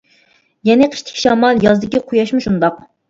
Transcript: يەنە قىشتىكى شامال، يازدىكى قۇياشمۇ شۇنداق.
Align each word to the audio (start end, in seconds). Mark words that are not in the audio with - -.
يەنە 0.69 0.87
قىشتىكى 0.95 1.21
شامال، 1.25 1.61
يازدىكى 1.67 2.01
قۇياشمۇ 2.09 2.43
شۇنداق. 2.47 2.81